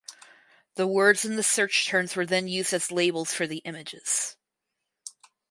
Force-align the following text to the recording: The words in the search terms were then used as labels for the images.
The 0.77 0.87
words 0.87 1.25
in 1.25 1.35
the 1.35 1.43
search 1.43 1.85
terms 1.85 2.15
were 2.15 2.25
then 2.25 2.47
used 2.47 2.73
as 2.73 2.91
labels 2.91 3.35
for 3.35 3.45
the 3.45 3.59
images. 3.65 4.35